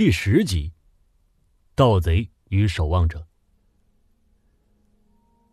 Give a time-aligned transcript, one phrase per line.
[0.00, 0.72] 第十集，
[1.74, 3.22] 盗贼与守望者。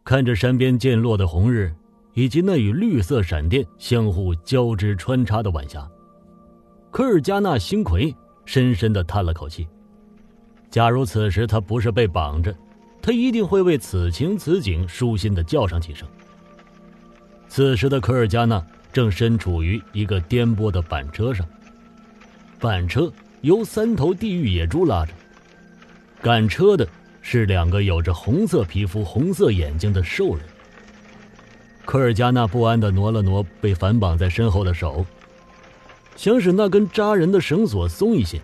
[0.06, 1.76] 看着山边渐落的红日，
[2.14, 5.86] 以及那与绿色闪电相互交织穿插的晚霞，
[6.92, 8.16] 科尔加纳星魁
[8.46, 9.68] 深深的叹了口气。
[10.72, 12.58] 假如此时他不是被绑着，
[13.02, 16.08] 他一定会为此情此景舒心的叫上几声。
[17.50, 21.46] 此时的科尔加纳正身处于一个颠簸的板车上，
[22.62, 23.12] 板车。
[23.48, 25.14] 由三头地狱野猪拉着，
[26.22, 26.86] 赶车的
[27.22, 30.44] 是两个有着红色皮肤、红色眼睛的兽人。
[31.86, 35.06] 科尔加纳不安地挪了挪被反绑在身后的手，
[36.18, 38.42] 想使那根扎人的绳索松一些，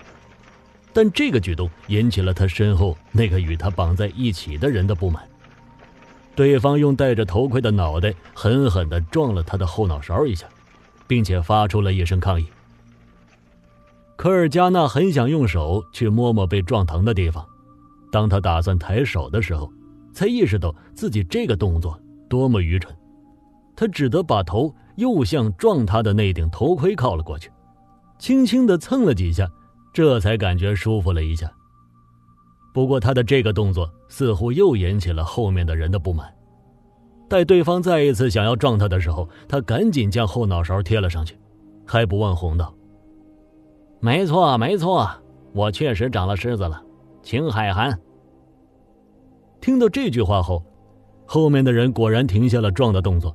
[0.93, 5.21] 但这个举动引起了他身后那个与他绑在一起的人的不满。
[6.34, 10.48] 对方用戴着头盔的脑袋狠狠地撞了他的后脑勺一下，
[11.07, 12.45] 并且发出了一声抗议。
[14.23, 17.45] 科尔加纳很想用手去摸摸被撞疼的地方，
[18.10, 19.70] 当他打算抬手的时候，
[20.13, 21.99] 才意识到自己这个动作
[22.30, 22.96] 多么愚蠢。
[23.76, 27.52] 他只得把头又向撞他的那顶头盔靠了过去，
[28.18, 29.46] 轻轻地蹭了几下，
[29.91, 31.52] 这才感觉舒服了一下。
[32.74, 36.34] 不过他的这个动作似乎又引起了后面的人的不满。
[37.27, 41.37] 待对方再一次想要撞他的时候，他赶紧将后脑勺贴了上去，
[41.85, 42.74] 还不忘哄道。
[44.04, 45.09] 没错，没错，
[45.54, 46.84] 我确实长了虱子了，
[47.21, 47.98] 请海涵。
[49.62, 50.62] 听到这句话后，
[51.26, 53.34] 后面的人果然停下了撞的动作，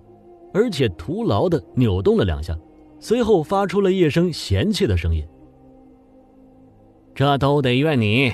[0.52, 2.54] 而且徒劳的扭动了两下，
[3.00, 5.26] 随后发出了一声嫌弃的声音
[7.16, 8.30] ：“这都得怨你。”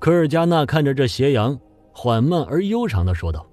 [0.00, 1.56] 科尔加纳看着这斜阳，
[1.92, 3.46] 缓慢而悠长的说道：“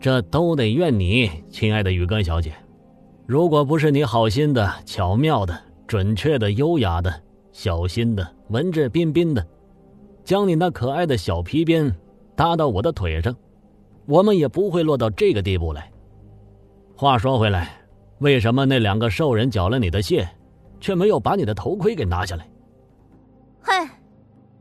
[0.00, 2.52] 这都得怨你，亲爱的雨歌小姐，
[3.26, 5.56] 如果不是你好心的、巧妙的。”
[5.94, 9.46] 准确的、优雅的、小心的、文质彬彬的，
[10.24, 11.94] 将你那可爱的小皮鞭
[12.34, 13.32] 搭到我的腿上，
[14.04, 15.88] 我们也不会落到这个地步来。
[16.96, 17.80] 话说回来，
[18.18, 20.26] 为什么那两个兽人缴了你的械，
[20.80, 22.44] 却没有把你的头盔给拿下来？
[23.60, 23.88] 嗨，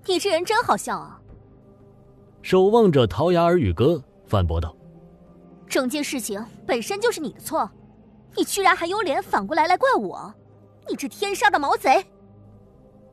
[0.06, 1.20] 你这人真好笑啊！
[2.44, 4.78] 守望者陶雅尔与歌反驳道
[5.66, 7.68] ：“整件事情本身就是你的错，
[8.38, 10.32] 你居然还有脸反过来来怪我？”
[10.90, 12.06] 你这天杀的毛贼！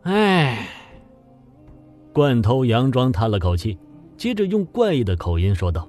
[0.02, 0.66] 哎，
[2.12, 3.78] 罐头佯装叹了口气，
[4.16, 5.88] 接着用怪异的口音说道：“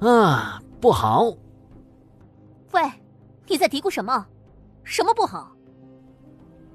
[0.00, 1.32] 啊，不好！
[2.72, 2.82] 喂，
[3.46, 4.26] 你在嘀咕什么？
[4.84, 5.52] 什么不好？”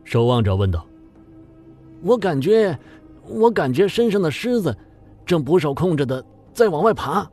[0.03, 0.85] 守望者问道
[2.01, 2.77] ：“我感觉，
[3.27, 4.75] 我感觉身上的虱子
[5.25, 6.23] 正不受控制的
[6.53, 7.29] 在往外爬，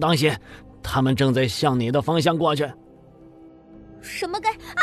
[0.00, 0.34] 当心，
[0.82, 2.68] 他们正在向你的方向过去。”
[4.02, 4.82] 什么该啊！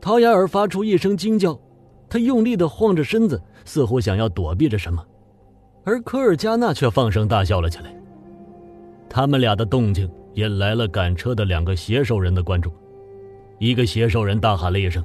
[0.00, 1.58] 陶雅尔发出一声惊叫，
[2.08, 5.04] 他用力的晃着身子，似乎想要躲避着什么，
[5.84, 7.94] 而科尔加纳却放声大笑了起来。
[9.08, 12.72] 他们俩的动静引来了赶车的两个邪兽人的关注，
[13.58, 15.04] 一个邪兽人大喊了一声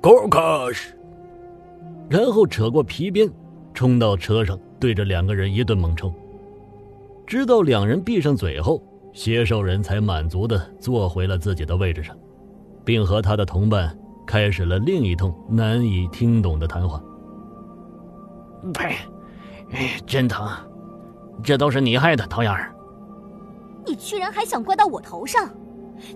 [0.00, 0.94] g o r k a s
[2.08, 3.30] 然后扯过皮鞭，
[3.74, 6.12] 冲到车上，对着两个人一顿猛抽。
[7.26, 12.16] 直到两人闭上嘴后，邪兽人才满足的坐回了自己的位置上。
[12.84, 13.96] 并和他的同伴
[14.26, 17.00] 开始了另一通难以听懂的谈话。
[18.74, 18.96] 呸！
[20.06, 20.48] 真疼，
[21.42, 22.74] 这都是你害的，陶雅儿。
[23.86, 25.48] 你居然还想怪到我头上？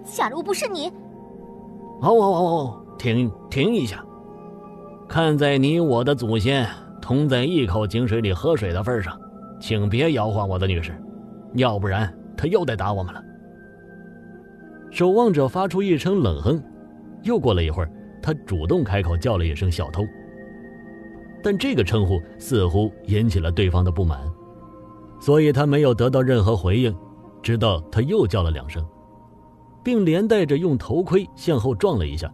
[0.05, 0.89] 假如不是你……
[2.01, 2.85] 哦哦哦哦！
[2.99, 4.05] 停停一下！
[5.09, 6.69] 看在你我的祖先
[7.01, 9.19] 同在一口井水里喝水的份上，
[9.61, 10.95] 请别摇晃我的女士，
[11.55, 13.23] 要不然他又得打我们了。
[14.95, 16.63] 守望者发出一声冷哼，
[17.25, 17.91] 又过了一会儿，
[18.23, 20.07] 他主动开口叫了一声“小偷”，
[21.43, 24.21] 但这个称呼似乎引起了对方的不满，
[25.19, 26.97] 所以他没有得到任何回应，
[27.43, 28.87] 直到他又叫了两声，
[29.83, 32.33] 并连带着用头盔向后撞了一下。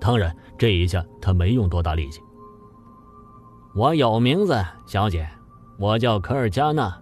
[0.00, 2.20] 当然，这一下他没用多大力气。
[3.72, 5.28] 我有名字，小姐，
[5.78, 6.92] 我叫科尔加纳，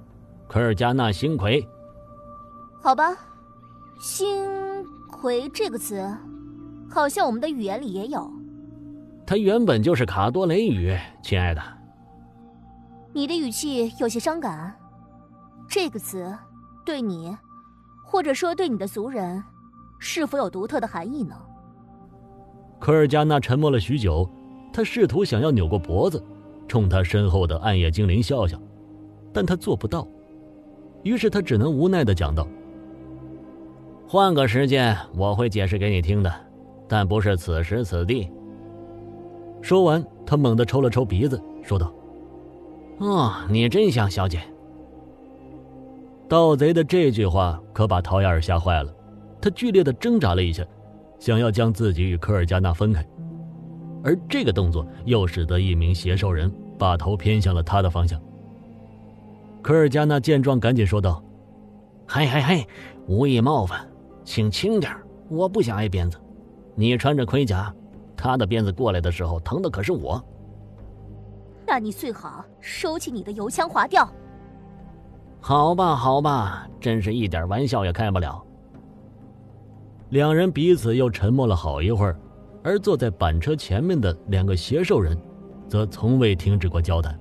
[0.47, 1.67] 科尔加纳星魁。
[2.83, 3.17] 好吧，
[3.99, 4.62] 星。
[5.23, 6.05] 回这个词，
[6.91, 8.29] 好像我们的语言里也有。
[9.25, 11.63] 它原本就是卡多雷语，亲爱的。
[13.13, 14.75] 你的语气有些伤感。
[15.69, 16.37] 这个词，
[16.85, 17.37] 对你，
[18.05, 19.41] 或者说对你的族人，
[20.01, 21.37] 是否有独特的含义呢？
[22.81, 24.29] 科尔加纳沉默了许久，
[24.73, 26.21] 他试图想要扭过脖子，
[26.67, 28.61] 冲他身后的暗夜精灵笑笑，
[29.33, 30.05] 但他做不到。
[31.05, 32.45] 于是他只能无奈的讲道。
[34.12, 36.31] 换个时间，我会解释给你听的，
[36.87, 38.31] 但不是此时此地。
[39.62, 41.91] 说完，他猛地抽了抽鼻子，说道
[43.00, 44.43] ：“哦，你真像小姐。”
[46.29, 48.94] 盗贼的这句话可把陶雅尔吓坏了，
[49.41, 50.62] 他剧烈的挣扎了一下，
[51.19, 53.03] 想要将自己与科尔加纳分开，
[54.05, 58.20] 而这个动作又使得一名邪兽人把头偏向了他的方向。
[59.62, 61.25] 科尔加纳见状，赶紧说道
[62.06, 62.67] ：“嘿嘿嘿，
[63.06, 63.88] 无意冒犯，
[64.25, 64.95] 请轻点
[65.29, 66.19] 我不想挨鞭子。
[66.75, 67.75] 你穿着盔甲，
[68.17, 70.23] 他的鞭子过来的时候，疼的可是我。
[71.67, 74.09] 那你最好收起你的油腔滑调。”
[75.41, 78.43] 好吧，好吧，真是一点玩笑也开不了。
[80.11, 82.17] 两人彼此又沉默了好一会儿，
[82.63, 85.19] 而坐在板车前面的两个邪兽人，
[85.67, 87.19] 则从未停止过交谈。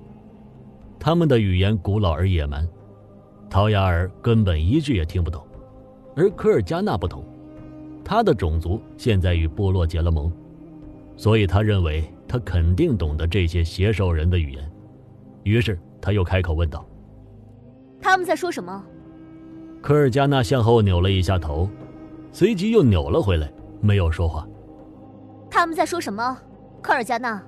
[1.00, 2.68] 他们的语言古老而野蛮，
[3.50, 5.44] 陶雅尔根本一句也听不懂。
[6.14, 7.24] 而科尔加纳不同，
[8.04, 10.30] 他的种族现在与部落结了盟，
[11.16, 14.72] 所以他认为他肯定懂得这些邪兽人的语言。
[15.42, 16.84] 于是他又开口问道。
[18.00, 18.84] 他们在说什么？
[19.80, 21.68] 科尔加纳向后扭了一下头，
[22.30, 24.46] 随即又扭了回来，没有说话。
[25.50, 26.38] 他们在说什么？
[26.80, 27.42] 科尔加纳，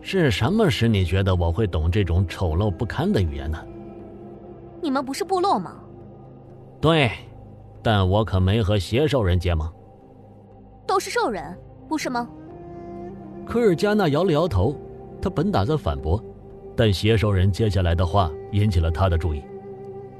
[0.00, 3.58] 是什么使你觉得我会懂这种丑陋不堪的语言呢？
[4.80, 5.76] 你们不是部落吗？
[6.80, 7.12] 对，
[7.82, 9.70] 但我可没和邪兽人结盟。
[10.86, 11.56] 都是兽人，
[11.88, 12.28] 不是吗？
[13.44, 14.76] 科尔加纳摇了摇头，
[15.20, 16.22] 他本打算反驳，
[16.76, 19.42] 但邪兽人接下来的话引起了他的注意。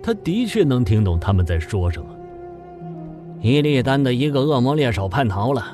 [0.02, 2.08] 他的确能听懂他们在说什么。
[3.40, 5.64] 伊利丹的一个恶魔猎手叛逃了，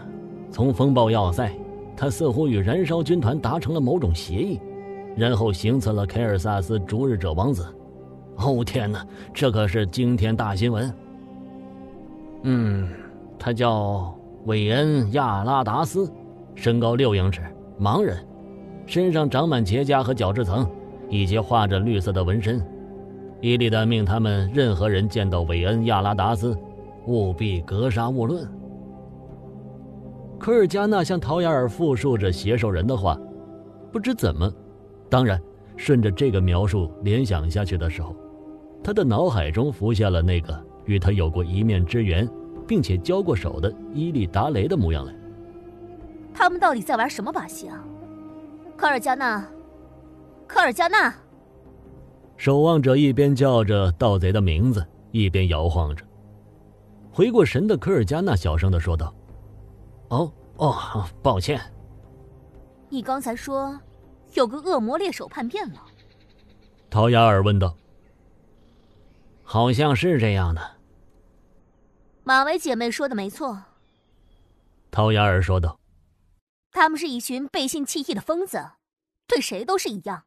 [0.50, 1.50] 从风暴要塞，
[1.96, 4.60] 他似乎与燃烧军团达成了某种协议，
[5.16, 7.66] 然后行刺了凯尔萨斯逐日者王子。
[8.36, 10.94] 哦天哪，这可是惊天大新闻！
[12.42, 12.88] 嗯，
[13.38, 14.14] 他叫
[14.46, 16.10] 韦恩亚拉达斯，
[16.54, 17.42] 身高六英尺，
[17.80, 18.16] 盲人，
[18.86, 20.68] 身上长满结痂和角质层，
[21.08, 22.64] 以及画着绿色的纹身。
[23.40, 26.56] 伊利丹命他们任何人见到韦恩·亚拉达斯，
[27.06, 28.48] 务必格杀勿论。
[30.38, 33.18] 科尔加纳向陶雅尔复述着邪兽人的话，
[33.92, 34.52] 不知怎么，
[35.08, 35.40] 当然
[35.76, 38.14] 顺着这个描述联想下去的时候，
[38.82, 42.28] 他的脑海中浮现了那个与他有过一面之缘，
[42.66, 45.14] 并且交过手的伊利达雷的模样来。
[46.34, 47.84] 他们到底在玩什么把戏啊？
[48.76, 49.46] 科尔加纳，
[50.46, 51.14] 科尔加纳。
[52.36, 56.04] 守望者一边叫着盗贼的名字，一边摇晃着。
[57.10, 59.12] 回过神的科尔加纳小声的说道
[60.08, 61.60] ：“哦哦，抱歉。
[62.88, 63.78] 你刚才说
[64.34, 65.82] 有个恶魔猎手叛变了？”
[66.88, 67.74] 陶雅尔问道。
[69.42, 70.60] “好像是这样的。”
[72.28, 73.62] 马维姐妹说的没错。
[74.90, 75.80] 陶雅尔说道
[76.72, 78.72] ：“他们是一群背信弃义的疯子，
[79.26, 80.24] 对谁都是一样。”